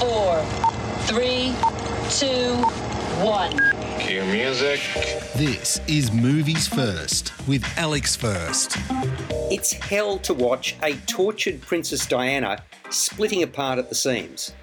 [0.00, 0.42] four,
[1.00, 1.54] three,
[2.08, 2.54] two,
[3.22, 3.52] one.
[3.98, 4.80] Cue music.
[5.36, 8.78] This is Movies First with Alex First.
[9.50, 14.54] It's hell to watch a tortured Princess Diana splitting apart at the seams.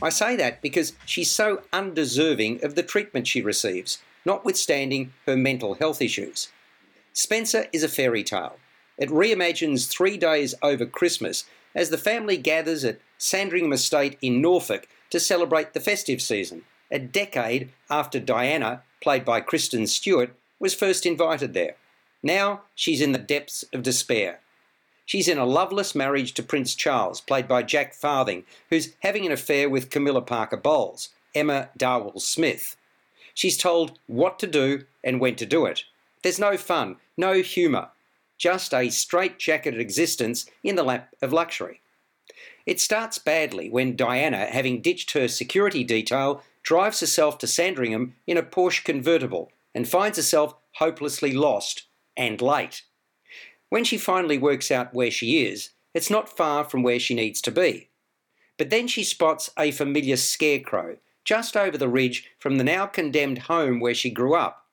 [0.00, 5.74] I say that because she's so undeserving of the treatment she receives, notwithstanding her mental
[5.74, 6.48] health issues.
[7.12, 8.56] Spencer is a fairy tale.
[8.98, 14.86] It reimagines three days over Christmas as the family gathers at Sandringham Estate in Norfolk
[15.10, 21.04] to celebrate the festive season, a decade after Diana, played by Kristen Stewart, was first
[21.04, 21.76] invited there.
[22.22, 24.40] Now she's in the depths of despair.
[25.04, 29.32] She's in a loveless marriage to Prince Charles, played by Jack Farthing, who's having an
[29.32, 32.76] affair with Camilla Parker Bowles, Emma Darwall Smith.
[33.34, 35.84] She's told what to do and when to do it.
[36.22, 37.90] There's no fun, no humour,
[38.38, 41.80] just a straight-jacketed existence in the lap of luxury.
[42.66, 48.36] It starts badly when Diana, having ditched her security detail, drives herself to Sandringham in
[48.36, 51.84] a Porsche convertible and finds herself hopelessly lost
[52.16, 52.82] and late.
[53.68, 57.40] When she finally works out where she is, it's not far from where she needs
[57.42, 57.90] to be.
[58.56, 63.38] But then she spots a familiar scarecrow just over the ridge from the now condemned
[63.38, 64.66] home where she grew up.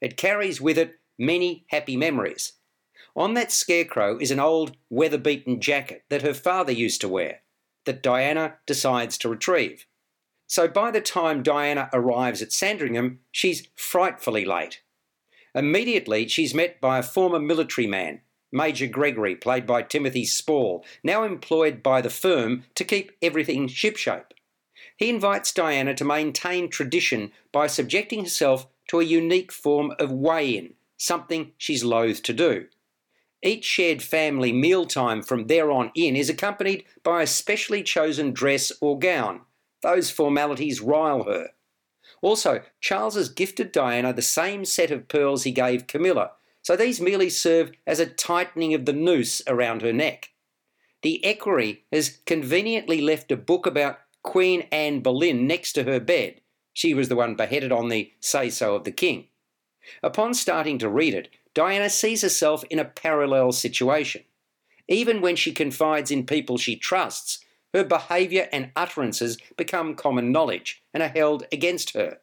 [0.00, 2.52] It carries with it many happy memories.
[3.16, 7.40] On that scarecrow is an old weather beaten jacket that her father used to wear,
[7.86, 9.86] that Diana decides to retrieve.
[10.46, 14.82] So by the time Diana arrives at Sandringham, she's frightfully late.
[15.54, 18.20] Immediately, she's met by a former military man,
[18.52, 24.34] Major Gregory, played by Timothy Spall, now employed by the firm to keep everything shipshape.
[24.98, 30.50] He invites Diana to maintain tradition by subjecting herself to a unique form of weigh
[30.50, 32.66] in, something she's loath to do.
[33.46, 38.72] Each shared family mealtime from there on in is accompanied by a specially chosen dress
[38.80, 39.42] or gown.
[39.82, 41.50] Those formalities rile her.
[42.22, 47.00] Also, Charles has gifted Diana the same set of pearls he gave Camilla, so these
[47.00, 50.30] merely serve as a tightening of the noose around her neck.
[51.02, 56.40] The equerry has conveniently left a book about Queen Anne Boleyn next to her bed.
[56.72, 59.28] She was the one beheaded on the say so of the king.
[60.02, 64.22] Upon starting to read it, Diana sees herself in a parallel situation.
[64.88, 70.82] Even when she confides in people she trusts, her behaviour and utterances become common knowledge
[70.92, 72.18] and are held against her.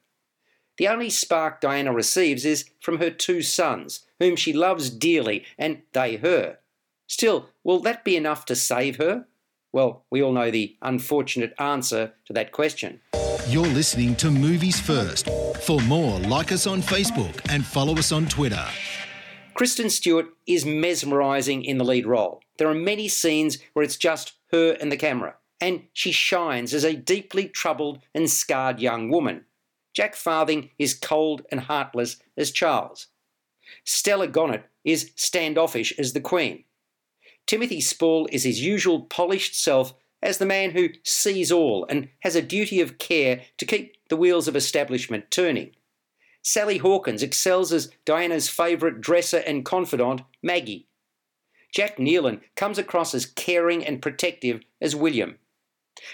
[0.78, 5.82] The only spark Diana receives is from her two sons, whom she loves dearly, and
[5.94, 6.60] they her.
[7.08, 9.26] Still, will that be enough to save her?
[9.72, 13.02] Well, we all know the unfortunate answer to that question.
[13.48, 15.28] You're listening to Movies First.
[15.64, 18.66] For more, like us on Facebook and follow us on Twitter.
[19.56, 22.42] Kristen Stewart is mesmerising in the lead role.
[22.58, 26.84] There are many scenes where it's just her and the camera, and she shines as
[26.84, 29.46] a deeply troubled and scarred young woman.
[29.94, 33.08] Jack Farthing is cold and heartless as Charles.
[33.86, 36.64] Stella Gonet is standoffish as the Queen.
[37.46, 42.36] Timothy Spall is his usual polished self as the man who sees all and has
[42.36, 45.72] a duty of care to keep the wheels of establishment turning.
[46.44, 50.88] Sally Hawkins excels as Diana's favourite dresser and confidant, Maggie.
[51.74, 55.40] Jack Nielen comes across as caring and protective as William.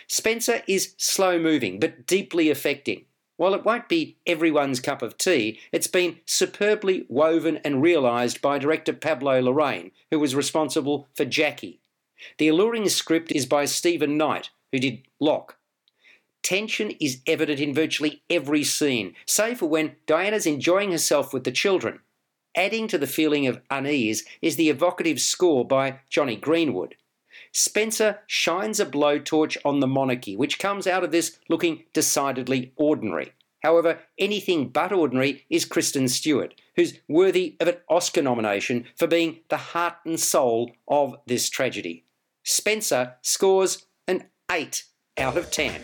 [0.07, 3.05] Spencer is slow moving but deeply affecting.
[3.37, 8.59] While it won't be everyone's cup of tea, it's been superbly woven and realised by
[8.59, 11.79] director Pablo Larraín, who was responsible for Jackie.
[12.37, 15.58] The alluring script is by Steven Knight, who did Locke.
[16.43, 21.51] Tension is evident in virtually every scene, save for when Diana's enjoying herself with the
[21.51, 21.99] children.
[22.55, 26.95] Adding to the feeling of unease is the evocative score by Jonny Greenwood.
[27.51, 33.33] Spencer shines a blowtorch on the monarchy, which comes out of this looking decidedly ordinary.
[33.61, 39.41] However, anything but ordinary is Kristen Stewart, who's worthy of an Oscar nomination for being
[39.49, 42.05] the heart and soul of this tragedy.
[42.43, 44.85] Spencer scores an 8
[45.17, 45.83] out of 10.